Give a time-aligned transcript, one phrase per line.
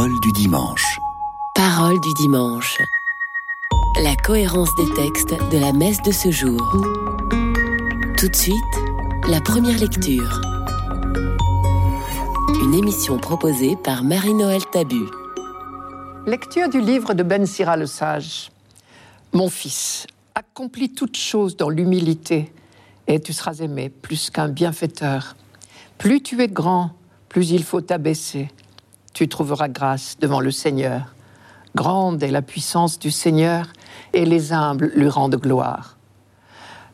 [0.00, 0.98] Parole du dimanche.
[1.54, 2.78] Parole du dimanche.
[4.02, 6.58] La cohérence des textes de la messe de ce jour.
[8.16, 8.56] Tout de suite,
[9.28, 10.40] la première lecture.
[12.62, 15.04] Une émission proposée par Marie-Noël Tabu.
[16.26, 18.50] Lecture du livre de Ben Sira le Sage.
[19.34, 22.50] Mon fils, accomplis toutes choses dans l'humilité,
[23.06, 25.36] et tu seras aimé plus qu'un bienfaiteur.
[25.98, 26.92] Plus tu es grand,
[27.28, 28.48] plus il faut t'abaisser.
[29.12, 31.14] Tu trouveras grâce devant le Seigneur.
[31.74, 33.66] Grande est la puissance du Seigneur,
[34.12, 35.96] et les humbles lui rendent gloire.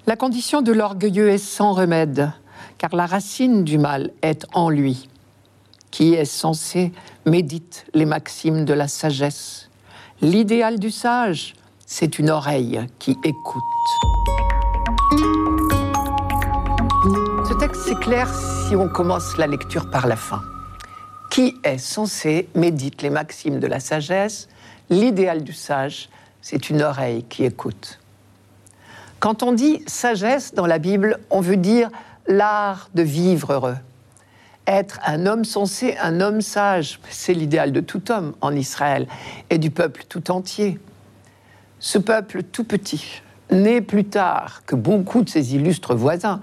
[0.07, 2.31] La condition de l'orgueilleux est sans remède,
[2.79, 5.09] car la racine du mal est en lui.
[5.91, 6.93] Qui est censé
[7.25, 9.71] médite les maximes de la sagesse?
[10.21, 11.55] L'idéal du sage,
[11.87, 13.63] c'est une oreille qui écoute.
[17.49, 18.29] Ce texte s'éclaire
[18.69, 20.43] si on commence la lecture par la fin.
[21.37, 24.49] Qui est censé médite les maximes de la sagesse.
[24.89, 26.09] L'idéal du sage,
[26.41, 27.99] c'est une oreille qui écoute.
[29.21, 31.91] Quand on dit sagesse dans la Bible, on veut dire
[32.27, 33.77] l'art de vivre heureux.
[34.67, 39.07] Être un homme sensé, un homme sage, c'est l'idéal de tout homme en Israël
[39.51, 40.81] et du peuple tout entier.
[41.81, 43.21] Ce peuple tout petit,
[43.51, 46.41] né plus tard que beaucoup de ses illustres voisins,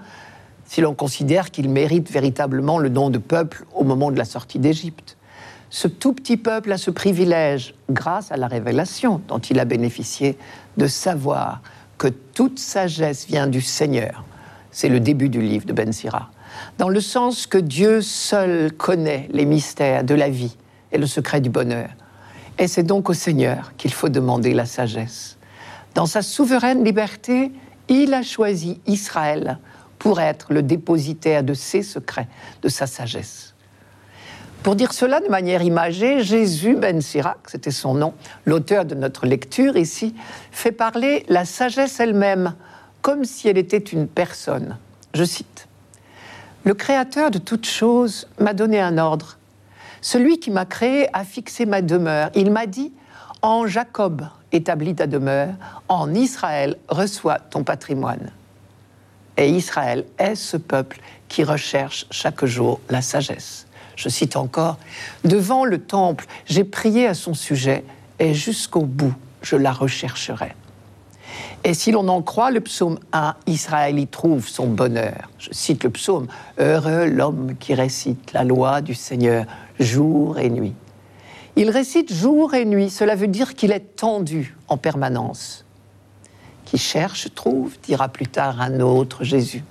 [0.66, 4.58] si l'on considère qu'il mérite véritablement le nom de peuple au moment de la sortie
[4.58, 5.16] d'Égypte.
[5.70, 10.38] Ce tout petit peuple a ce privilège, grâce à la révélation dont il a bénéficié,
[10.76, 11.62] de savoir
[11.98, 14.24] que toute sagesse vient du Seigneur.
[14.70, 16.30] C'est le début du livre de Ben Sira.
[16.78, 20.56] Dans le sens que Dieu seul connaît les mystères de la vie
[20.92, 21.90] et le secret du bonheur.
[22.58, 25.36] Et c'est donc au Seigneur qu'il faut demander la sagesse.
[25.94, 27.52] Dans sa souveraine liberté,
[27.88, 29.58] il a choisi Israël
[30.04, 32.28] pour être le dépositaire de ses secrets,
[32.60, 33.54] de sa sagesse.
[34.62, 38.12] Pour dire cela de manière imagée, Jésus ben Sirac, c'était son nom,
[38.44, 40.14] l'auteur de notre lecture ici,
[40.50, 42.54] fait parler la sagesse elle-même,
[43.00, 44.76] comme si elle était une personne.
[45.14, 45.68] Je cite
[46.64, 49.38] Le Créateur de toutes choses m'a donné un ordre.
[50.02, 52.28] Celui qui m'a créé a fixé ma demeure.
[52.34, 52.92] Il m'a dit
[53.40, 55.54] En Jacob établis ta demeure,
[55.88, 58.30] en Israël reçois ton patrimoine.
[59.36, 63.66] Et Israël est ce peuple qui recherche chaque jour la sagesse.
[63.96, 64.78] Je cite encore,
[65.24, 67.84] Devant le temple, j'ai prié à son sujet,
[68.18, 70.54] et jusqu'au bout, je la rechercherai.
[71.64, 75.30] Et si l'on en croit le psaume 1, Israël y trouve son bonheur.
[75.38, 76.26] Je cite le psaume,
[76.58, 79.46] Heureux l'homme qui récite la loi du Seigneur
[79.80, 80.74] jour et nuit.
[81.56, 85.63] Il récite jour et nuit, cela veut dire qu'il est tendu en permanence.
[86.74, 89.62] Qui cherche trouve, dira plus tard un autre Jésus.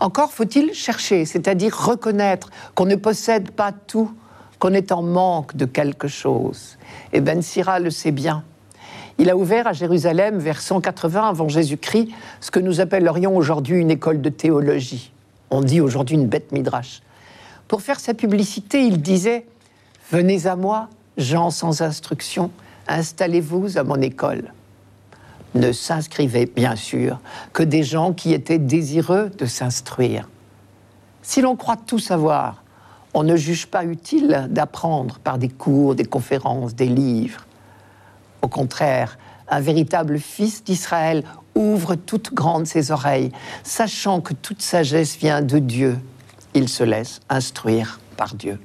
[0.00, 4.12] Encore faut-il chercher, c'est-à-dire reconnaître qu'on ne possède pas tout,
[4.58, 6.76] qu'on est en manque de quelque chose.
[7.12, 8.42] Et Ben Sira le sait bien.
[9.18, 12.08] Il a ouvert à Jérusalem, vers 180 avant Jésus-Christ,
[12.40, 15.12] ce que nous appellerions aujourd'hui une école de théologie.
[15.50, 17.00] On dit aujourd'hui une bête midrash.
[17.68, 19.46] Pour faire sa publicité, il disait
[20.10, 22.50] Venez à moi, gens sans instruction,
[22.88, 24.50] installez-vous à mon école
[25.54, 27.20] ne s'inscrivaient bien sûr
[27.52, 30.28] que des gens qui étaient désireux de s'instruire.
[31.22, 32.62] Si l'on croit tout savoir,
[33.14, 37.46] on ne juge pas utile d'apprendre par des cours, des conférences, des livres.
[38.42, 41.22] Au contraire, un véritable fils d'Israël
[41.54, 43.30] ouvre toutes grandes ses oreilles,
[43.62, 45.98] sachant que toute sagesse vient de Dieu.
[46.54, 48.58] Il se laisse instruire par Dieu.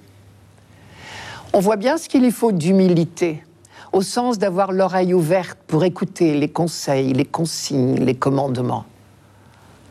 [1.54, 3.44] On voit bien ce qu'il y faut d'humilité
[3.92, 8.86] au sens d'avoir l'oreille ouverte pour écouter les conseils, les consignes, les commandements.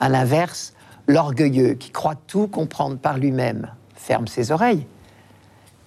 [0.00, 0.74] À l'inverse,
[1.06, 4.86] l'orgueilleux qui croit tout comprendre par lui-même ferme ses oreilles.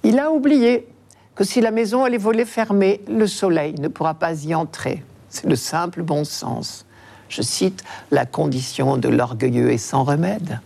[0.04, 0.88] Il a oublié
[1.36, 5.04] que si la maison est volée fermée, le soleil ne pourra pas y entrer.
[5.30, 6.86] C'est le simple bon sens.
[7.30, 10.60] Je cite, la condition de l'orgueilleux est sans remède.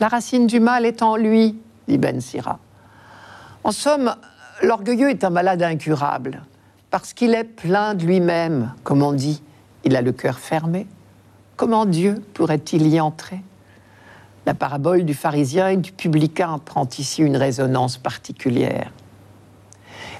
[0.00, 2.58] La racine du mal est en lui, dit Ben Sira.
[3.62, 4.16] En somme,
[4.62, 6.42] l'orgueilleux est un malade incurable
[6.90, 9.42] parce qu'il est plein de lui-même, comme on dit.
[9.84, 10.86] Il a le cœur fermé.
[11.56, 13.40] Comment Dieu pourrait-il y entrer?
[14.46, 18.92] La parabole du pharisien et du publicain prend ici une résonance particulière.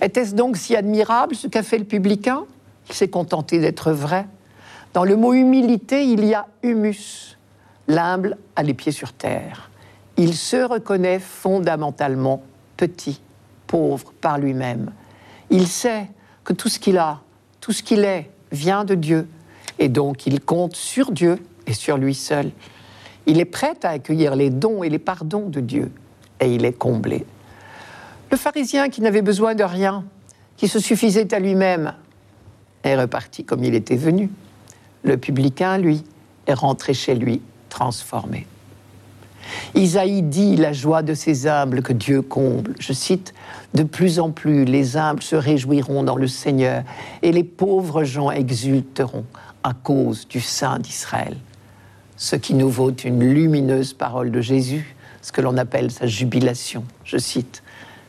[0.01, 2.45] Était-ce donc si admirable ce qu'a fait le publicain?
[2.89, 4.27] Il s'est contenté d'être vrai.
[4.93, 7.37] Dans le mot humilité, il y a humus.
[7.89, 9.71] L'humble a les pieds sur terre.
[10.17, 12.43] Il se reconnaît fondamentalement
[12.77, 13.21] petit,
[13.67, 14.93] pauvre par lui-même.
[15.51, 16.09] Il sait
[16.49, 17.21] que tout ce qu'il a,
[17.61, 19.29] tout ce qu'il est, vient de Dieu.
[19.79, 22.53] Et donc il compte sur Dieu et sur lui seul.
[23.27, 25.93] Il est prêt à accueillir les dons et les pardons de Dieu.
[26.41, 27.27] Et il est comblé.
[28.31, 30.07] Le pharisien qui n'avait besoin de rien
[30.57, 31.93] qui se suffisait à lui-même,
[32.83, 34.31] est reparti comme il était venu.
[35.03, 36.03] Le publicain, lui,
[36.47, 38.47] est rentré chez lui transformé.
[39.75, 42.75] Isaïe dit la joie de ces humbles que Dieu comble.
[42.79, 43.35] Je cite,
[43.75, 46.83] De plus en plus les humbles se réjouiront dans le Seigneur
[47.23, 49.25] et les pauvres gens exulteront
[49.63, 51.37] à cause du Saint d'Israël.
[52.17, 56.85] Ce qui nous vaut une lumineuse parole de Jésus, ce que l'on appelle sa jubilation.
[57.05, 57.63] Je cite,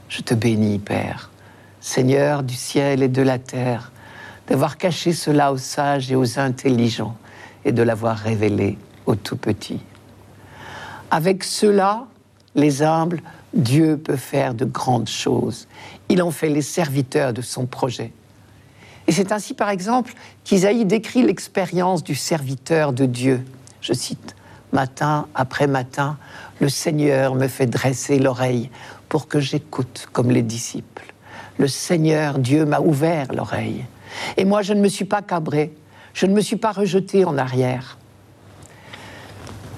[0.07, 1.29] Je te bénis, Père,
[1.81, 3.91] Seigneur du ciel et de la terre,
[4.47, 7.15] d'avoir caché cela aux sages et aux intelligents
[7.65, 9.81] et de l'avoir révélé aux tout petits.
[11.11, 12.05] Avec cela,
[12.55, 13.21] les humbles,
[13.53, 15.67] Dieu peut faire de grandes choses.
[16.09, 18.11] Il en fait les serviteurs de son projet.
[19.07, 20.13] Et c'est ainsi, par exemple,
[20.43, 23.43] qu'Isaïe décrit l'expérience du serviteur de Dieu.
[23.81, 24.35] Je cite,
[24.71, 26.17] Matin après matin,
[26.59, 28.69] le Seigneur me fait dresser l'oreille
[29.07, 31.13] pour que j'écoute comme les disciples.
[31.57, 33.85] Le Seigneur Dieu m'a ouvert l'oreille.
[34.37, 35.73] Et moi, je ne me suis pas cabré,
[36.13, 37.97] je ne me suis pas rejeté en arrière.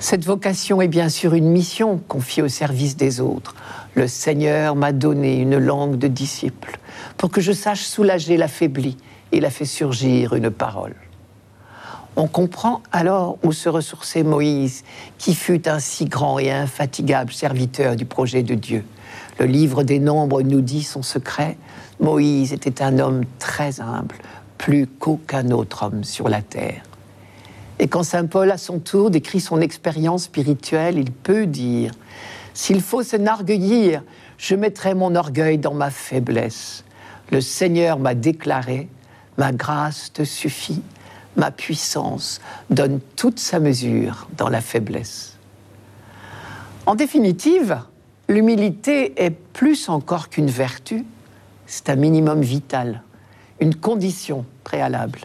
[0.02, 3.54] Cette vocation est bien sûr une mission confiée au service des autres.
[3.94, 6.80] Le Seigneur m'a donné une langue de disciple
[7.18, 8.98] pour que je sache soulager l'affaibli.
[9.32, 10.96] Il a fait surgir une parole.
[12.16, 14.84] On comprend alors où se ressourçait Moïse,
[15.20, 18.84] qui fut un si grand et infatigable serviteur du projet de Dieu.
[19.38, 21.58] Le livre des Nombres nous dit son secret.
[22.00, 24.16] Moïse était un homme très humble,
[24.58, 26.82] plus qu'aucun autre homme sur la terre.
[27.82, 31.92] Et quand Saint Paul, à son tour, décrit son expérience spirituelle, il peut dire
[32.54, 34.04] S'il faut s'enorgueillir,
[34.38, 36.84] je mettrai mon orgueil dans ma faiblesse.
[37.32, 38.88] Le Seigneur m'a déclaré
[39.40, 40.84] Ma grâce te suffit,
[41.36, 42.40] ma puissance
[42.70, 45.38] donne toute sa mesure dans la faiblesse.
[46.86, 47.80] En définitive,
[48.28, 51.04] l'humilité est plus encore qu'une vertu,
[51.66, 53.02] c'est un minimum vital,
[53.60, 55.22] une condition préalable.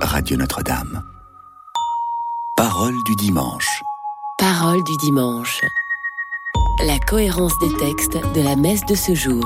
[0.00, 1.02] Radio Notre-Dame.
[2.56, 3.82] Parole du dimanche.
[4.38, 5.60] Parole du dimanche.
[6.84, 9.44] La cohérence des textes de la messe de ce jour.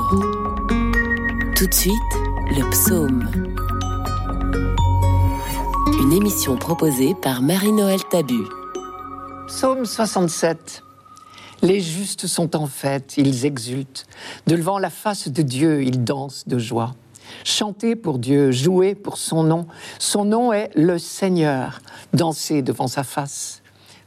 [1.55, 1.93] Tout de suite,
[2.49, 3.29] le psaume.
[6.01, 8.43] Une émission proposée par Marie-Noël Tabu.
[9.47, 10.83] Psaume 67.
[11.61, 14.05] Les justes sont en fête, ils exultent.
[14.47, 16.93] Devant la face de Dieu, ils dansent de joie.
[17.43, 19.67] Chantez pour Dieu, jouez pour son nom.
[19.99, 21.81] Son nom est le Seigneur.
[22.13, 23.61] Dansez devant sa face.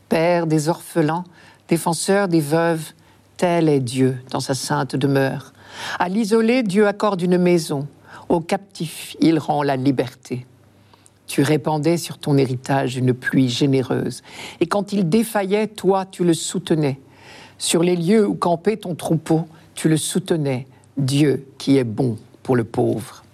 [0.08, 1.24] Père des orphelins,
[1.68, 2.92] défenseur des veuves,
[3.36, 5.52] tel est Dieu dans sa sainte demeure.
[5.98, 7.86] À l'isolé, Dieu accorde une maison.
[8.28, 10.46] Aux captifs, il rend la liberté.
[11.26, 14.22] Tu répandais sur ton héritage une pluie généreuse.
[14.60, 17.00] Et quand il défaillait, toi, tu le soutenais.
[17.58, 20.66] Sur les lieux où campait ton troupeau, tu le soutenais.
[20.96, 23.24] Dieu qui est bon pour le pauvre.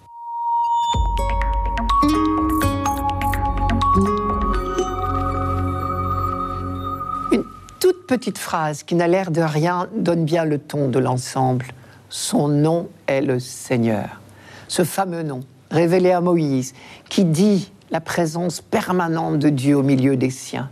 [7.32, 7.44] Une
[7.80, 11.66] toute petite phrase qui n'a l'air de rien donne bien le ton de l'ensemble.
[12.08, 14.20] Son nom est le Seigneur.
[14.68, 15.40] Ce fameux nom,
[15.70, 16.72] révélé à Moïse,
[17.08, 20.70] qui dit la présence permanente de Dieu au milieu des siens.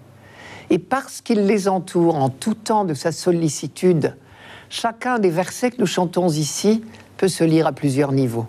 [0.70, 4.14] Et parce qu'il les entoure en tout temps de sa sollicitude,
[4.70, 6.84] chacun des versets que nous chantons ici
[7.18, 8.46] peut se lire à plusieurs niveaux.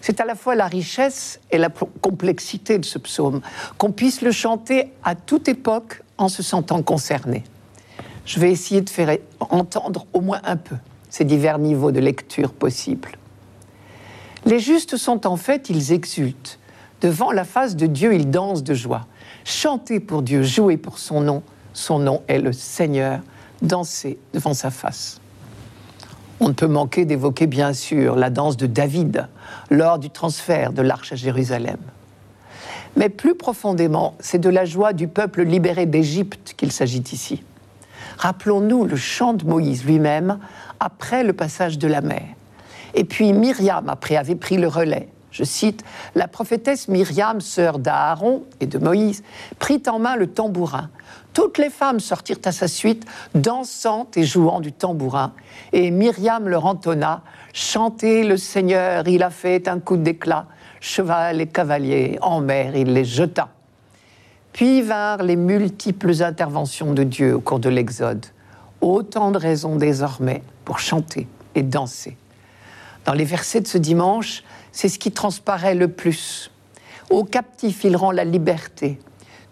[0.00, 3.40] C'est à la fois la richesse et la complexité de ce psaume,
[3.78, 7.42] qu'on puisse le chanter à toute époque en se sentant concerné.
[8.24, 10.76] Je vais essayer de faire entendre au moins un peu
[11.08, 13.12] ces divers niveaux de lecture possibles.
[14.44, 16.58] Les justes sont en fait, ils exultent.
[17.00, 19.06] Devant la face de Dieu, ils dansent de joie.
[19.44, 21.42] Chantez pour Dieu, jouez pour son nom.
[21.74, 23.20] Son nom est le Seigneur.
[23.60, 25.21] Dansez devant sa face.
[26.44, 29.28] On ne peut manquer d'évoquer bien sûr la danse de David
[29.70, 31.76] lors du transfert de l'arche à Jérusalem.
[32.96, 37.44] Mais plus profondément, c'est de la joie du peuple libéré d'Égypte qu'il s'agit ici.
[38.18, 40.40] Rappelons-nous le chant de Moïse lui-même
[40.80, 42.24] après le passage de la mer.
[42.94, 45.08] Et puis Myriam, après, avait pris le relais.
[45.32, 45.82] Je cite,
[46.14, 49.24] La prophétesse Myriam, sœur d'Aaron et de Moïse,
[49.58, 50.90] prit en main le tambourin
[51.32, 55.32] toutes les femmes sortirent à sa suite, dansant et jouant du tambourin.
[55.72, 57.22] Et Myriam leur entonna
[57.54, 60.46] Chantez le Seigneur, il a fait un coup d'éclat.
[60.80, 63.48] Cheval et cavalier, en mer, il les jeta.
[64.52, 68.26] Puis vinrent les multiples interventions de Dieu au cours de l'Exode.
[68.80, 72.16] Autant de raisons désormais pour chanter et danser.
[73.04, 76.50] Dans les versets de ce dimanche, c'est ce qui transparaît le plus.
[77.10, 78.98] Aux captifs, il rend la liberté.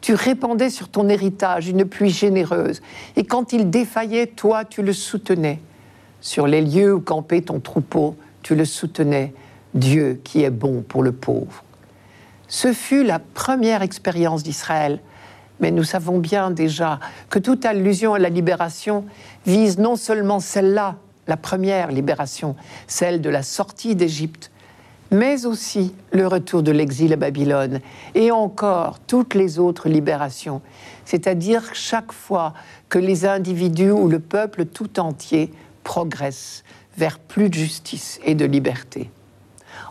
[0.01, 2.81] Tu répandais sur ton héritage une pluie généreuse,
[3.17, 5.61] et quand il défaillait, toi, tu le soutenais.
[6.23, 9.35] Sur les lieux où campait ton troupeau, tu le soutenais,
[9.75, 11.65] Dieu qui est bon pour le pauvre.
[12.49, 15.01] Ce fut la première expérience d'Israël,
[15.61, 16.99] mais nous savons bien déjà
[17.29, 19.05] que toute allusion à la libération
[19.47, 20.97] vise non seulement celle-là,
[21.29, 22.57] la première libération,
[22.89, 24.51] celle de la sortie d'Égypte,
[25.11, 27.81] mais aussi le retour de l'exil à Babylone
[28.15, 30.63] et encore toutes les autres libérations,
[31.05, 32.55] c'est-à-dire chaque fois
[32.89, 35.53] que les individus ou le peuple tout entier
[35.85, 36.63] progressent
[36.97, 39.11] vers plus de justice et de liberté.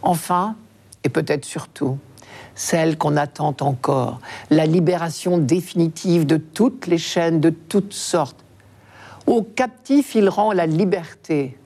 [0.02, 0.56] Enfin,
[1.04, 1.98] et peut-être surtout,
[2.56, 8.44] celle qu'on attend encore, la libération définitive de toutes les chaînes de toutes sortes.
[9.28, 11.58] Aux captifs, il rend la liberté,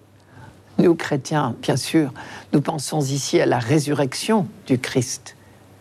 [0.77, 2.11] nous, chrétiens, bien sûr,
[2.51, 5.35] nous pensons ici à la résurrection du Christ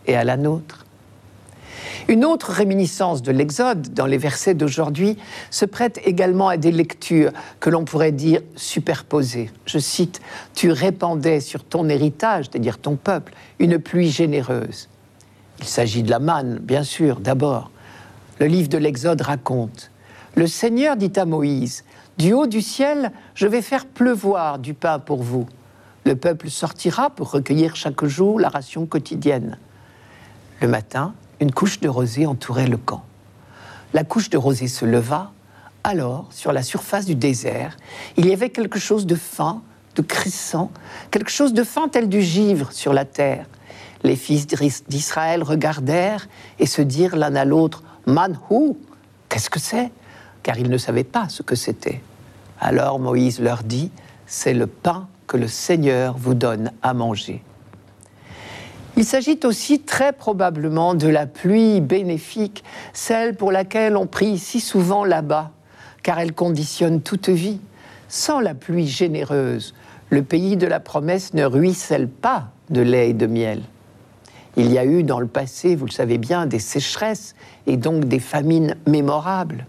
[0.05, 0.85] et à la nôtre.
[2.07, 5.17] Une autre réminiscence de l'Exode dans les versets d'aujourd'hui
[5.51, 9.49] se prête également à des lectures que l'on pourrait dire superposées.
[9.65, 10.21] Je cite,
[10.53, 14.89] Tu répandais sur ton héritage, c'est-à-dire ton peuple, une pluie généreuse.
[15.59, 17.71] Il s'agit de la manne, bien sûr, d'abord.
[18.39, 19.91] Le livre de l'Exode raconte,
[20.35, 21.83] Le Seigneur dit à Moïse,
[22.17, 25.47] du haut du ciel, je vais faire pleuvoir du pain pour vous.
[26.05, 29.57] Le peuple sortira pour recueillir chaque jour la ration quotidienne.
[30.61, 33.03] Le matin, une couche de rosée entourait le camp.
[33.93, 35.31] La couche de rosée se leva.
[35.83, 37.77] Alors, sur la surface du désert,
[38.17, 39.61] il y avait quelque chose de fin,
[39.95, 40.71] de crissant,
[41.11, 43.45] quelque chose de fin tel du givre sur la terre.
[44.03, 44.47] Les fils
[44.87, 46.27] d'Israël regardèrent
[46.59, 48.77] et se dirent l'un à l'autre Manhou,
[49.29, 49.91] qu'est-ce que c'est?
[50.43, 52.01] Car ils ne savaient pas ce que c'était.
[52.59, 53.91] Alors Moïse leur dit,
[54.27, 57.41] c'est le pain que le Seigneur vous donne à manger.
[58.95, 64.59] Il s'agit aussi très probablement de la pluie bénéfique, celle pour laquelle on prie si
[64.59, 65.51] souvent là-bas,
[66.03, 67.59] car elle conditionne toute vie.
[68.07, 69.73] Sans la pluie généreuse,
[70.11, 73.63] le pays de la promesse ne ruisselle pas de lait et de miel.
[74.55, 77.33] Il y a eu dans le passé, vous le savez bien, des sécheresses
[77.65, 79.65] et donc des famines mémorables.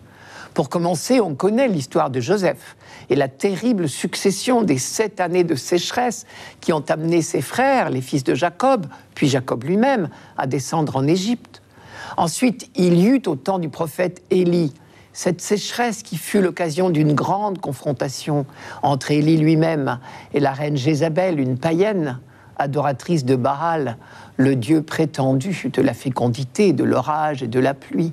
[0.55, 2.77] Pour commencer, on connaît l'histoire de Joseph
[3.11, 6.27] et la terrible succession des sept années de sécheresse
[6.61, 10.09] qui ont amené ses frères, les fils de Jacob, puis Jacob lui-même,
[10.39, 11.61] à descendre en Égypte.
[12.17, 14.73] Ensuite, il y eut au temps du prophète Élie
[15.13, 18.47] cette sécheresse qui fut l'occasion d'une grande confrontation
[18.83, 20.01] entre Élie lui-même
[20.35, 22.19] et la reine Jézabel, une païenne,
[22.59, 23.97] adoratrice de Baal,
[24.37, 28.13] le dieu prétendu de la fécondité, de l'orage et de la pluie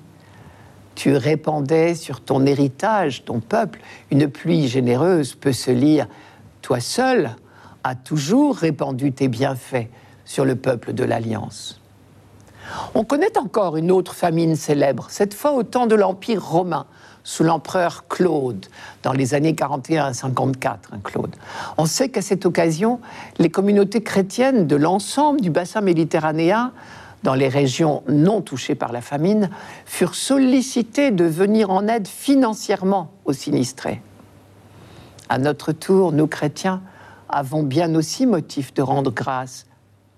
[0.96, 3.80] tu répandais sur ton héritage, ton peuple,
[4.12, 6.08] une pluie généreuse peut se lire
[6.62, 7.32] Toi seul
[7.84, 9.88] as toujours répandu tes bienfaits
[10.26, 11.82] sur le peuple de l'Alliance.
[12.94, 16.86] On connaît encore une autre famine célèbre, cette fois au temps de l'Empire romain,
[17.24, 18.66] sous l'empereur Claude,
[19.04, 21.00] dans les années 41 à 54, hein.
[21.78, 23.00] On sait qu'à cette occasion,
[23.38, 26.72] les communautés chrétiennes de l'ensemble du bassin méditerranéen
[27.24, 29.50] dans les régions non touchées par la famine,
[29.86, 34.02] furent sollicités de venir en aide financièrement aux sinistrés.
[35.30, 36.82] À notre tour, nous chrétiens
[37.30, 39.66] avons bien aussi motif de rendre grâce.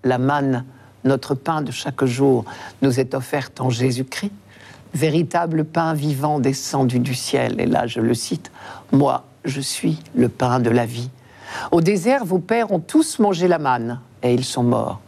[0.02, 0.64] La manne,
[1.04, 2.44] notre pain de chaque jour,
[2.82, 4.32] nous est offerte en Jésus-Christ,
[4.92, 7.60] véritable pain vivant descendu du ciel.
[7.60, 8.50] Et là, je le cite,
[8.92, 11.10] Moi, je suis le pain de la vie.
[11.70, 15.00] Au désert, vos pères ont tous mangé la manne et ils sont morts.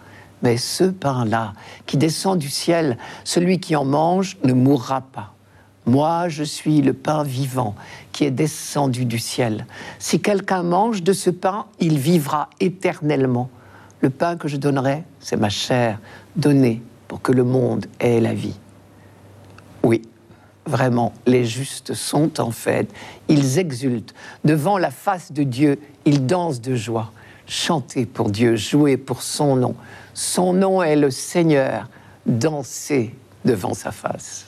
[0.42, 1.54] Mais ce pain-là,
[1.86, 5.32] qui descend du ciel, celui qui en mange ne mourra pas.
[5.86, 7.74] Moi, je suis le pain vivant
[8.12, 9.66] qui est descendu du ciel.
[9.98, 13.48] Si quelqu'un mange de ce pain, il vivra éternellement.
[14.00, 16.00] Le pain que je donnerai, c'est ma chair
[16.34, 18.58] donnée pour que le monde ait la vie.
[19.84, 20.02] Oui,
[20.66, 22.92] vraiment, les justes sont en fait,
[23.28, 24.14] ils exultent
[24.44, 27.12] devant la face de Dieu, ils dansent de joie.
[27.46, 29.76] Chantez pour Dieu, jouez pour son nom.
[30.14, 31.88] Son nom est le Seigneur.
[32.26, 34.46] Dansez devant sa face.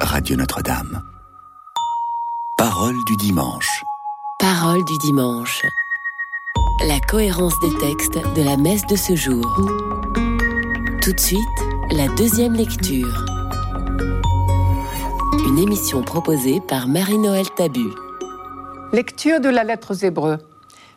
[0.00, 1.02] Radio Notre-Dame.
[2.58, 3.84] Parole du dimanche.
[4.40, 5.62] Parole du dimanche.
[6.86, 9.44] La cohérence des textes de la messe de ce jour.
[11.00, 11.40] Tout de suite,
[11.92, 13.33] la deuxième lecture.
[15.56, 17.86] Une émission proposée par Marie-Noël Tabu.
[18.92, 20.38] Lecture de la lettre aux Hébreux.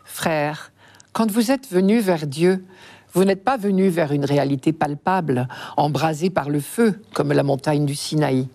[0.02, 0.72] Frères,
[1.12, 2.64] quand vous êtes venus vers Dieu,
[3.12, 5.46] vous n'êtes pas venus vers une réalité palpable,
[5.76, 8.48] embrasée par le feu, comme la montagne du Sinaï.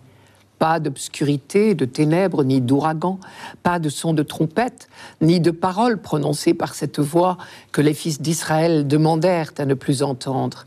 [0.58, 3.18] Pas d'obscurité, de ténèbres, ni d'ouragan,
[3.62, 4.90] pas de son de trompette,
[5.22, 7.38] ni de paroles prononcées par cette voix
[7.72, 10.66] que les fils d'Israël demandèrent à ne plus entendre.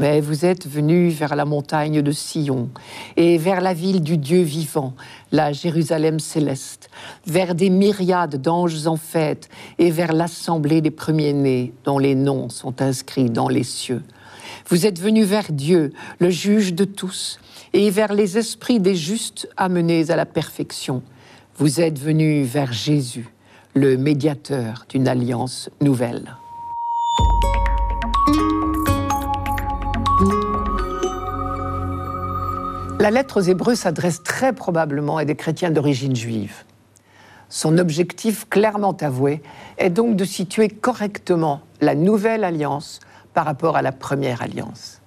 [0.00, 2.70] Mais vous êtes venus vers la montagne de Sion
[3.18, 4.94] et vers la ville du Dieu vivant,
[5.30, 6.88] la Jérusalem céleste,
[7.26, 12.80] vers des myriades d'anges en fête et vers l'assemblée des premiers-nés dont les noms sont
[12.80, 14.02] inscrits dans les cieux.
[14.70, 17.38] Vous êtes venus vers Dieu, le juge de tous,
[17.74, 21.02] et vers les esprits des justes amenés à la perfection.
[21.58, 23.28] Vous êtes venus vers Jésus,
[23.74, 26.38] le médiateur d'une alliance nouvelle.
[33.00, 36.64] La lettre aux Hébreux s'adresse très probablement à des chrétiens d'origine juive.
[37.48, 39.42] Son objectif clairement avoué
[39.78, 43.00] est donc de situer correctement la nouvelle alliance
[43.34, 45.00] par rapport à la première alliance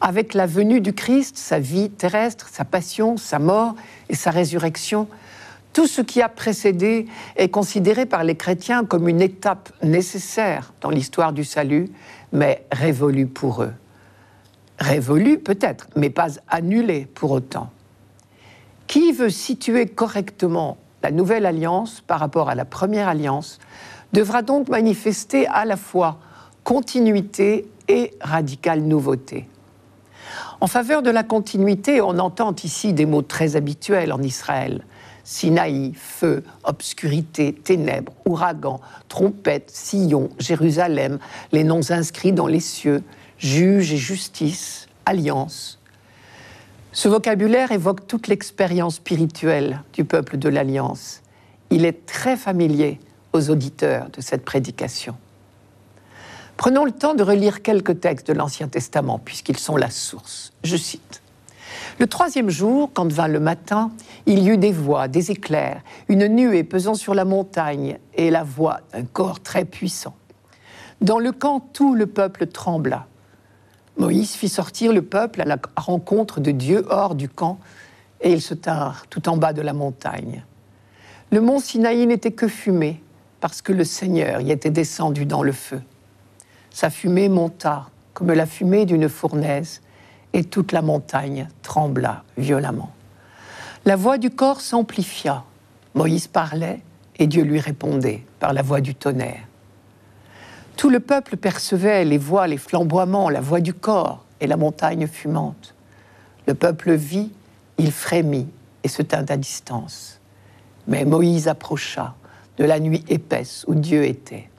[0.00, 3.74] avec la venue du Christ, sa vie terrestre, sa passion, sa mort
[4.08, 5.08] et sa résurrection,
[5.72, 7.06] tout ce qui a précédé
[7.36, 11.88] est considéré par les chrétiens comme une étape nécessaire dans l'histoire du salut,
[12.32, 13.72] mais révolue pour eux.
[14.78, 17.70] Révolue peut-être, mais pas annulée pour autant.
[18.86, 23.58] Qui veut situer correctement la nouvelle alliance par rapport à la première alliance
[24.12, 26.18] devra donc manifester à la fois
[26.64, 29.48] continuité et radicale nouveauté.
[30.60, 34.84] En faveur de la continuité, on entend ici des mots très habituels en Israël.
[35.22, 41.18] Sinaï, feu, obscurité, ténèbres, ouragan, trompette, sillon, Jérusalem,
[41.52, 43.02] les noms inscrits dans les cieux,
[43.38, 45.78] juge et justice, alliance.
[46.92, 51.20] Ce vocabulaire évoque toute l'expérience spirituelle du peuple de l'Alliance.
[51.70, 52.98] Il est très familier
[53.32, 55.16] aux auditeurs de cette prédication.
[56.56, 60.52] Prenons le temps de relire quelques textes de l'Ancien Testament, puisqu'ils sont la source.
[60.64, 61.20] Je cite.
[61.98, 63.90] Le troisième jour, quand vint le matin,
[64.24, 68.42] il y eut des voix, des éclairs, une nuée pesant sur la montagne et la
[68.42, 70.14] voix d'un corps très puissant.
[71.02, 73.06] Dans le camp, tout le peuple trembla.
[73.98, 77.58] Moïse fit sortir le peuple à la rencontre de Dieu hors du camp,
[78.20, 80.44] et ils se tinrent tout en bas de la montagne.
[81.30, 83.02] Le mont Sinaï n'était que fumée,
[83.40, 85.80] parce que le Seigneur y était descendu dans le feu.
[86.70, 89.82] Sa fumée monta comme la fumée d'une fournaise,
[90.32, 92.92] et toute la montagne trembla violemment.
[93.86, 95.44] La voix du corps s'amplifia.
[95.94, 96.80] Moïse parlait,
[97.18, 99.40] et Dieu lui répondait par la voix du tonnerre.
[100.76, 105.06] Tout le peuple percevait les voix, les flamboiements, la voix du corps et la montagne
[105.06, 105.74] fumante.
[106.46, 107.32] Le peuple vit,
[107.78, 108.48] il frémit
[108.84, 110.20] et se tint à distance.
[110.86, 112.14] Mais Moïse approcha
[112.58, 114.50] de la nuit épaisse où Dieu était.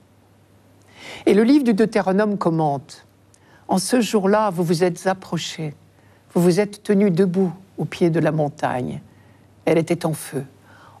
[1.24, 3.06] Et le livre du Deutéronome commente
[3.68, 5.74] En ce jour-là, vous vous êtes approchés,
[6.34, 9.00] vous vous êtes tenus debout au pied de la montagne.
[9.64, 10.44] Elle était en feu,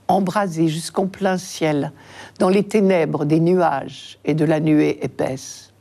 [0.08, 1.92] embrasée jusqu'en plein ciel,
[2.38, 5.72] dans les ténèbres des nuages et de la nuée épaisse.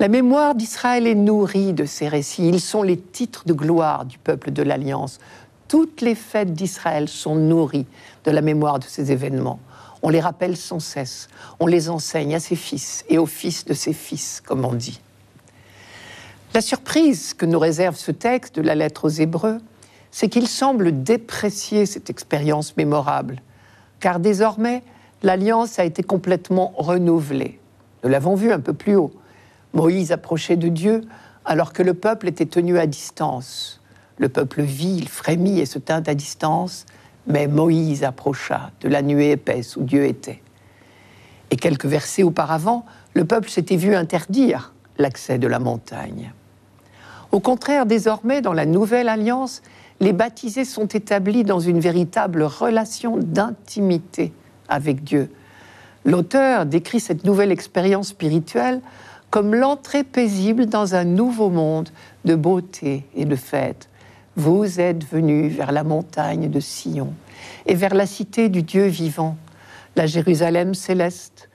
[0.00, 2.48] La mémoire d'Israël est nourrie de ces récits.
[2.48, 5.20] Ils sont les titres de gloire du peuple de l'Alliance.
[5.68, 7.86] Toutes les fêtes d'Israël sont nourries
[8.24, 9.60] de la mémoire de ces événements.
[10.02, 11.28] On les rappelle sans cesse.
[11.60, 15.00] On les enseigne à ses fils et aux fils de ses fils, comme on dit.
[16.52, 19.60] La surprise que nous réserve ce texte de la lettre aux Hébreux,
[20.14, 23.42] c'est qu'il semble déprécier cette expérience mémorable,
[23.98, 24.84] car désormais,
[25.24, 27.58] l'alliance a été complètement renouvelée.
[28.04, 29.12] Nous l'avons vu un peu plus haut.
[29.72, 31.00] Moïse approchait de Dieu
[31.44, 33.80] alors que le peuple était tenu à distance.
[34.18, 36.86] Le peuple vit, il frémit et se tint à distance,
[37.26, 40.40] mais Moïse approcha de la nuée épaisse où Dieu était.
[41.50, 46.32] Et quelques versets auparavant, le peuple s'était vu interdire l'accès de la montagne.
[47.32, 49.60] Au contraire, désormais, dans la nouvelle alliance,
[50.00, 54.32] les baptisés sont établis dans une véritable relation d'intimité
[54.68, 55.30] avec Dieu.
[56.04, 58.80] L'auteur décrit cette nouvelle expérience spirituelle
[59.30, 61.88] comme l'entrée paisible dans un nouveau monde
[62.24, 63.88] de beauté et de fête,
[64.36, 67.12] vous êtes venus vers la montagne de Sion
[67.66, 69.36] et vers la cité du Dieu vivant,
[69.96, 71.48] la Jérusalem céleste,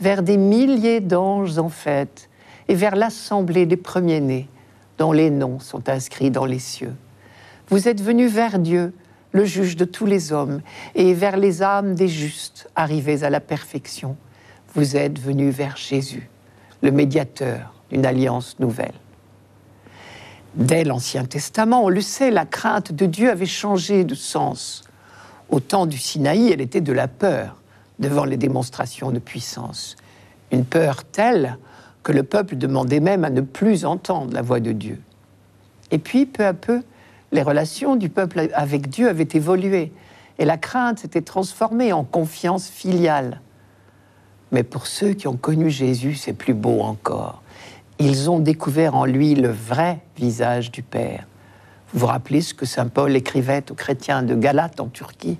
[0.00, 2.28] vers des milliers d'anges en fête
[2.68, 4.48] et vers l'assemblée des premiers-nés
[4.98, 6.94] dont les noms sont inscrits dans les cieux.
[7.68, 8.92] Vous êtes venus vers Dieu,
[9.32, 10.60] le juge de tous les hommes,
[10.94, 14.16] et vers les âmes des justes arrivés à la perfection.
[14.74, 16.28] Vous êtes venus vers Jésus,
[16.82, 18.94] le médiateur d'une alliance nouvelle.
[20.54, 24.84] Dès l'Ancien Testament, on le sait, la crainte de Dieu avait changé de sens.
[25.48, 27.56] Au temps du Sinaï, elle était de la peur
[27.98, 29.96] devant les démonstrations de puissance.
[30.52, 31.58] Une peur telle
[32.02, 35.00] que le peuple demandait même à ne plus entendre la voix de Dieu.
[35.90, 36.82] Et puis, peu à peu,
[37.34, 39.92] les relations du peuple avec Dieu avaient évolué
[40.38, 43.40] et la crainte s'était transformée en confiance filiale.
[44.52, 47.42] Mais pour ceux qui ont connu Jésus, c'est plus beau encore.
[47.98, 51.26] Ils ont découvert en lui le vrai visage du Père.
[51.92, 55.38] Vous vous rappelez ce que Saint Paul écrivait aux chrétiens de Galate en Turquie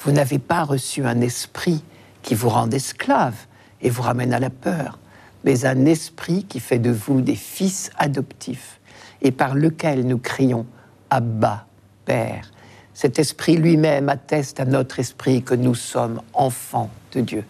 [0.00, 1.82] Vous n'avez pas reçu un esprit
[2.22, 3.46] qui vous rend esclave
[3.82, 5.00] et vous ramène à la peur,
[5.42, 8.78] mais un esprit qui fait de vous des fils adoptifs
[9.22, 10.66] et par lequel nous crions
[11.14, 11.66] Abba,
[12.04, 12.50] Père.
[12.92, 17.44] Cet esprit lui-même atteste à notre esprit que nous sommes enfants de Dieu.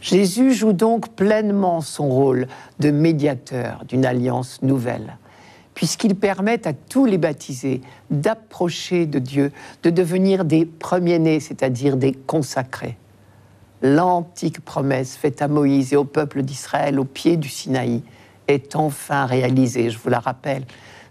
[0.00, 2.48] Jésus joue donc pleinement son rôle
[2.78, 5.18] de médiateur d'une alliance nouvelle,
[5.74, 12.12] puisqu'il permet à tous les baptisés d'approcher de Dieu, de devenir des premiers-nés, c'est-à-dire des
[12.12, 12.96] consacrés.
[13.82, 18.02] L'antique promesse faite à Moïse et au peuple d'Israël au pied du Sinaï
[18.48, 20.64] est enfin réalisée, je vous la rappelle.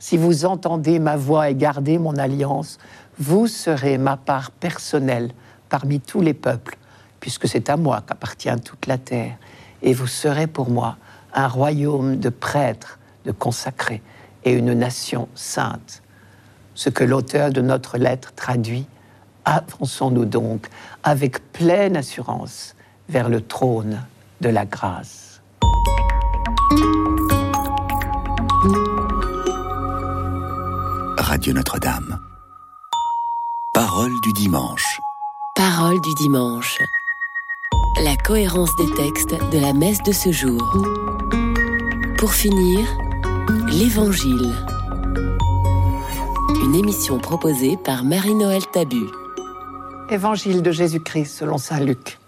[0.04, 2.78] Si vous entendez ma voix et gardez mon alliance,
[3.18, 5.32] vous serez ma part personnelle
[5.70, 6.76] parmi tous les peuples
[7.22, 9.38] puisque c'est à moi qu'appartient toute la terre,
[9.82, 10.98] et vous serez pour moi
[11.34, 14.02] un royaume de prêtres, de consacrés,
[14.44, 16.04] et une nation sainte.
[16.76, 18.86] Ce que l'auteur de notre lettre traduit,
[19.46, 20.68] avançons-nous donc
[21.04, 22.76] avec pleine assurance
[23.08, 24.02] vers le trône
[24.42, 25.23] de la grâce.
[31.34, 32.20] Radio Notre-Dame.
[33.74, 35.02] Parole du dimanche.
[35.56, 36.78] Parole du dimanche
[38.04, 40.62] la cohérence des textes de la messe de ce jour.
[42.20, 42.88] Pour finir,
[43.68, 44.54] l'Évangile.
[46.64, 49.08] Une émission proposée par Marie-Noël Tabu.
[50.12, 52.20] Évangile de Jésus-Christ selon Saint Luc.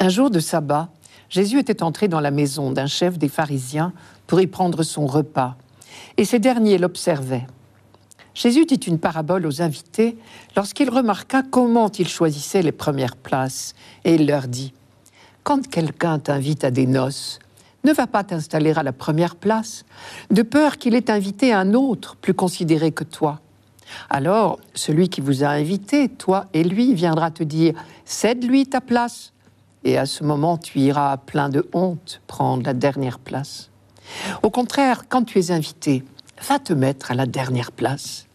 [0.00, 0.88] Un jour de sabbat,
[1.30, 3.92] Jésus était entré dans la maison d'un chef des pharisiens
[4.26, 5.54] pour y prendre son repas,
[6.16, 7.46] et ces derniers l'observaient.
[8.34, 10.16] Jésus dit une parabole aux invités
[10.56, 14.72] lorsqu'il remarqua comment ils choisissaient les premières places, et il leur dit
[15.42, 17.40] quand quelqu'un t'invite à des noces,
[17.84, 19.84] ne va pas t'installer à la première place,
[20.30, 23.40] de peur qu'il ait invité un autre plus considéré que toi.
[24.08, 29.32] Alors, celui qui vous a invité, toi et lui, viendra te dire Cède-lui ta place.
[29.84, 33.68] Et à ce moment, tu iras plein de honte prendre la dernière place.
[34.42, 36.04] Au contraire, quand tu es invité,
[36.48, 38.26] va te mettre à la dernière place.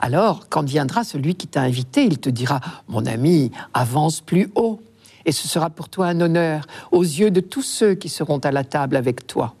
[0.00, 4.80] Alors, quand viendra celui qui t'a invité, il te dira Mon ami, avance plus haut
[5.24, 8.50] et ce sera pour toi un honneur aux yeux de tous ceux qui seront à
[8.50, 9.54] la table avec toi.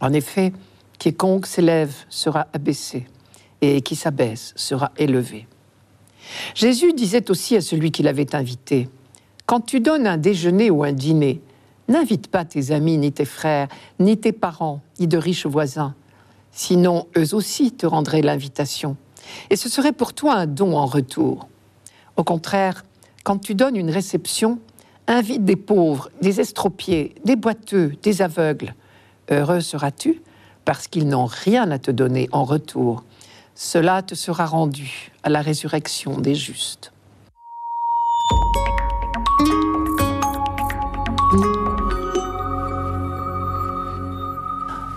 [0.00, 0.52] En effet,
[0.98, 3.06] quiconque s'élève sera abaissé,
[3.60, 5.46] et qui s'abaisse sera élevé.
[6.54, 8.88] Jésus disait aussi à celui qui l'avait invité,
[9.46, 11.40] Quand tu donnes un déjeuner ou un dîner,
[11.88, 15.94] n'invite pas tes amis, ni tes frères, ni tes parents, ni de riches voisins,
[16.56, 18.96] sinon eux aussi te rendraient l'invitation,
[19.50, 21.48] et ce serait pour toi un don en retour.
[22.16, 22.84] Au contraire,
[23.24, 24.58] quand tu donnes une réception,
[25.06, 28.74] invite des pauvres, des estropiés, des boiteux, des aveugles.
[29.30, 30.22] Heureux seras-tu
[30.64, 33.04] parce qu'ils n'ont rien à te donner en retour.
[33.54, 36.92] Cela te sera rendu à la résurrection des justes.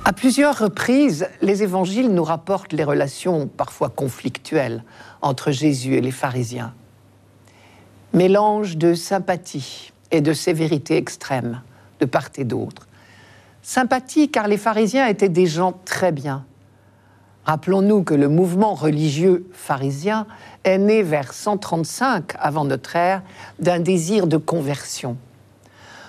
[0.10, 4.84] À plusieurs reprises, les évangiles nous rapportent les relations parfois conflictuelles
[5.22, 6.74] entre Jésus et les pharisiens.
[8.14, 11.62] Mélange de sympathie, et de sévérité extrême
[12.00, 12.88] de part et d'autre.
[13.62, 16.44] Sympathie car les pharisiens étaient des gens très bien.
[17.46, 20.26] Rappelons-nous que le mouvement religieux pharisien
[20.64, 23.22] est né vers 135 avant notre ère
[23.60, 25.18] d'un désir de conversion.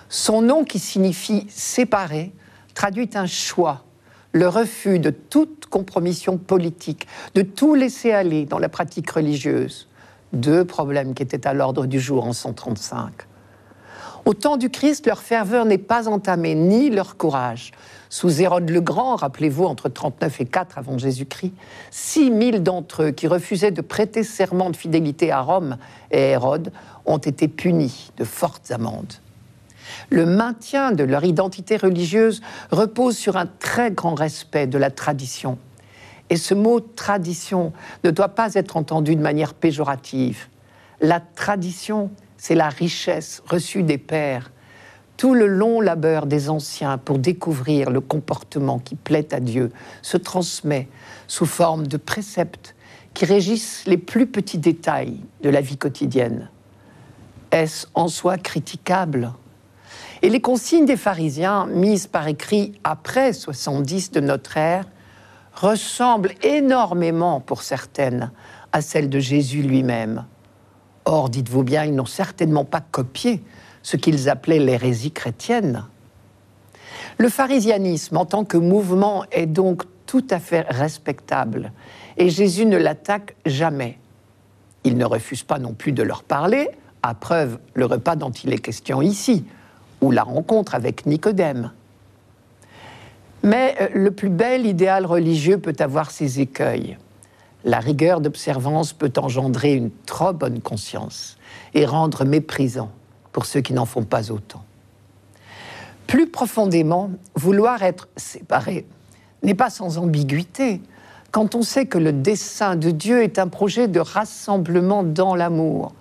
[0.09, 2.33] Son nom qui signifie séparer
[2.73, 3.85] traduit un choix,
[4.33, 9.89] le refus de toute compromission politique, de tout laisser aller dans la pratique religieuse.
[10.33, 13.13] Deux problèmes qui étaient à l'ordre du jour en 135.
[14.27, 17.73] Au temps du Christ, leur ferveur n'est pas entamée, ni leur courage.
[18.11, 21.55] Sous Hérode le Grand, rappelez-vous, entre 39 et 4 avant Jésus-Christ,
[21.91, 25.79] 6000 d'entre eux qui refusaient de prêter serment de fidélité à Rome
[26.11, 26.73] et Hérode
[27.07, 29.15] ont été punis de fortes amendes.
[30.11, 32.43] Le maintien de leur identité religieuse
[32.73, 35.57] repose sur un très grand respect de la tradition.
[36.31, 37.73] Et ce mot tradition
[38.05, 40.49] ne doit pas être entendu de manière péjorative.
[41.01, 44.51] La tradition, c'est la richesse reçue des pères,
[45.17, 49.71] tout le long labeur des anciens pour découvrir le comportement qui plaît à Dieu
[50.01, 50.89] se transmet
[51.27, 52.75] sous forme de préceptes
[53.13, 56.49] qui régissent les plus petits détails de la vie quotidienne.
[57.51, 59.33] Est-ce en soi critiquable?
[60.23, 64.85] Et les consignes des pharisiens, mises par écrit après 70 de notre ère,
[65.55, 68.31] ressemble énormément pour certaines
[68.73, 70.27] à celle de Jésus lui-même.
[71.07, 73.43] Or, dites-vous bien, ils n'ont certainement pas copié
[73.83, 75.85] ce qu'ils appelaient l'hérésie chrétienne.
[77.17, 81.73] Le pharisianisme en tant que mouvement est donc tout à fait respectable
[82.17, 83.99] et Jésus ne l'attaque jamais.
[84.85, 86.69] Il ne refuse pas non plus de leur parler,
[87.03, 89.45] à preuve le repas dont il est question ici,
[90.01, 91.73] ou la rencontre avec Nicodème.
[93.43, 96.99] Mais euh, le plus bel idéal religieux peut avoir ses écueils.
[97.65, 101.37] La rigueur d'observance peut engendrer une trop bonne conscience
[101.75, 102.91] et rendre méprisant
[103.33, 104.65] pour ceux qui n'en font pas autant.
[106.07, 108.87] Plus profondément, vouloir être séparé
[109.43, 110.81] n'est pas sans ambiguïté
[111.31, 115.93] quand on sait que le dessein de Dieu est un projet de rassemblement dans l'amour.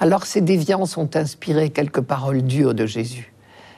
[0.00, 3.32] Alors ces déviances ont inspiré quelques paroles dures de Jésus.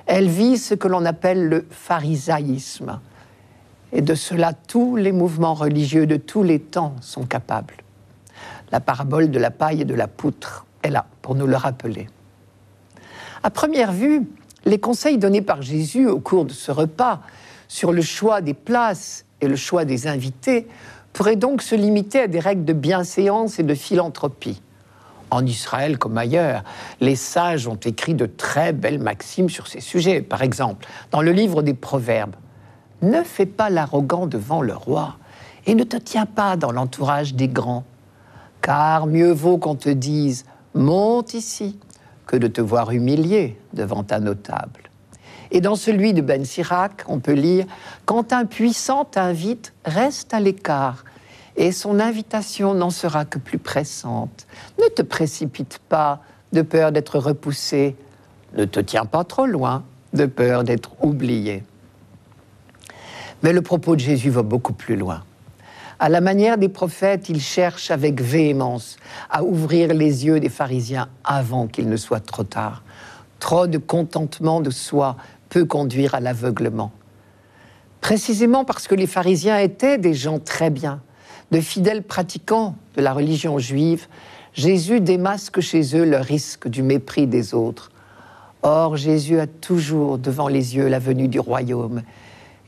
[0.06, 3.00] Elles visent ce que l'on appelle le pharisaïsme.
[3.92, 7.74] Et de cela, tous les mouvements religieux de tous les temps sont capables.
[8.70, 12.08] La parabole de la paille et de la poutre est là pour nous le rappeler.
[13.42, 14.22] À première vue,
[14.64, 17.20] les conseils donnés par Jésus au cours de ce repas
[17.66, 20.68] sur le choix des places et le choix des invités
[21.12, 24.60] pourraient donc se limiter à des règles de bienséance et de philanthropie.
[25.30, 26.64] En Israël comme ailleurs,
[27.00, 30.22] les sages ont écrit de très belles maximes sur ces sujets.
[30.22, 32.36] Par exemple, dans le livre des Proverbes,
[33.02, 35.16] Ne fais pas l'arrogant devant le roi
[35.66, 37.84] et ne te tiens pas dans l'entourage des grands,
[38.60, 41.78] car mieux vaut qu'on te dise Monte ici
[42.26, 44.90] que de te voir humilié devant un notable.
[45.50, 47.66] Et dans celui de Ben Sirac, on peut lire
[48.04, 51.04] Quand un puissant t'invite, reste à l'écart,
[51.60, 54.46] et son invitation n'en sera que plus pressante.
[54.78, 56.22] Ne te précipite pas
[56.54, 57.96] de peur d'être repoussé,
[58.56, 61.62] ne te tiens pas trop loin de peur d'être oublié.
[63.42, 65.22] Mais le propos de Jésus va beaucoup plus loin.
[65.98, 68.96] À la manière des prophètes, il cherche avec véhémence
[69.28, 72.82] à ouvrir les yeux des pharisiens avant qu'il ne soit trop tard.
[73.38, 75.18] Trop de contentement de soi
[75.50, 76.90] peut conduire à l'aveuglement.
[78.00, 81.02] Précisément parce que les pharisiens étaient des gens très bien,
[81.50, 84.06] de fidèles pratiquants de la religion juive,
[84.54, 87.90] Jésus démasque chez eux le risque du mépris des autres.
[88.62, 92.02] Or, Jésus a toujours devant les yeux la venue du royaume.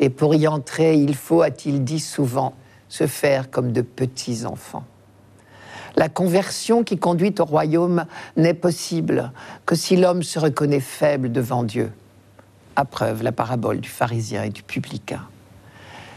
[0.00, 2.54] Et pour y entrer, il faut, a-t-il dit souvent,
[2.88, 4.84] se faire comme de petits enfants.
[5.96, 9.32] La conversion qui conduit au royaume n'est possible
[9.66, 11.92] que si l'homme se reconnaît faible devant Dieu.
[12.76, 15.20] À preuve la parabole du pharisien et du publicain.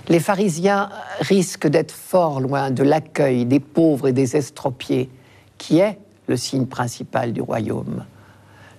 [0.08, 0.90] Les pharisiens
[1.20, 5.10] risquent d'être fort loin de l'accueil des pauvres et des estropiés,
[5.58, 8.06] qui est le signe principal du royaume.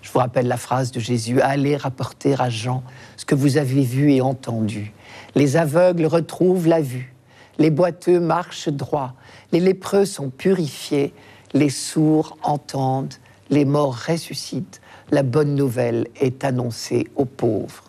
[0.02, 2.84] Je vous rappelle la phrase de Jésus, allez rapporter à Jean
[3.16, 4.92] ce que vous avez vu et entendu.
[5.34, 7.12] Les aveugles retrouvent la vue,
[7.58, 9.14] les boiteux marchent droit,
[9.50, 11.12] les lépreux sont purifiés,
[11.54, 13.14] les sourds entendent,
[13.50, 17.85] les morts ressuscitent, la bonne nouvelle est annoncée aux pauvres.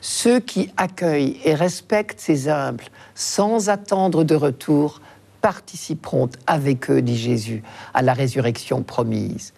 [0.00, 2.84] Ceux qui accueillent et respectent ces humbles
[3.14, 5.00] sans attendre de retour
[5.40, 7.62] participeront avec eux, dit Jésus,
[7.94, 9.52] à la résurrection promise.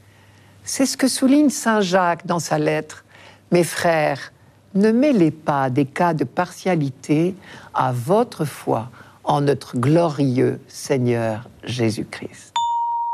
[0.64, 3.05] C'est ce que souligne Saint Jacques dans sa lettre.
[3.50, 4.33] Mes frères,
[4.74, 7.35] ne mêlez pas des cas de partialité
[7.74, 8.90] à votre foi
[9.24, 12.55] en notre glorieux Seigneur Jésus-Christ.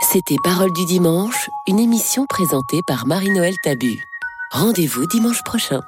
[0.01, 3.99] C'était Parole du dimanche, une émission présentée par Marie-Noël Tabu.
[4.53, 5.83] Rendez-vous dimanche prochain.